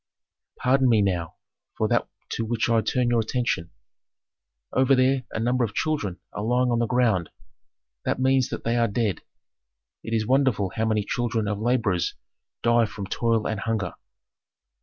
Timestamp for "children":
5.75-6.19, 11.05-11.47